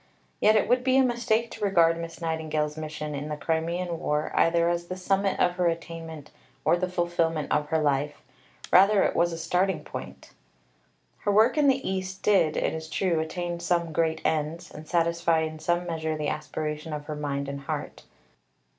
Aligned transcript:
Yet 0.39 0.55
it 0.55 0.67
would 0.67 0.83
be 0.83 0.97
a 0.97 1.03
mistake 1.03 1.51
to 1.51 1.63
regard 1.63 1.95
Miss 1.95 2.19
Nightingale's 2.21 2.75
mission 2.75 3.13
in 3.13 3.29
the 3.29 3.37
Crimean 3.37 3.99
War 3.99 4.31
either 4.33 4.67
as 4.67 4.87
the 4.87 4.97
summit 4.97 5.39
of 5.39 5.57
her 5.57 5.67
attainment 5.67 6.31
or 6.65 6.75
the 6.75 6.89
fulfilment 6.89 7.51
of 7.51 7.67
her 7.67 7.77
life. 7.77 8.23
Rather 8.71 9.11
was 9.13 9.31
it 9.31 9.35
a 9.35 9.37
starting 9.37 9.83
point. 9.83 10.31
Above, 11.23 11.33
pp. 11.33 11.33
53, 11.33 11.33
64. 11.33 11.33
Her 11.33 11.35
work 11.37 11.57
in 11.59 11.67
the 11.67 11.87
East 11.87 12.23
did, 12.23 12.57
it 12.57 12.73
is 12.73 12.89
true, 12.89 13.19
attain 13.19 13.59
some 13.59 13.93
great 13.93 14.21
ends, 14.25 14.71
and 14.71 14.87
satisfy 14.87 15.41
in 15.41 15.59
some 15.59 15.85
measure 15.85 16.17
the 16.17 16.29
aspiration 16.29 16.93
of 16.93 17.05
her 17.05 17.15
mind 17.15 17.47
and 17.47 17.59
heart. 17.61 18.05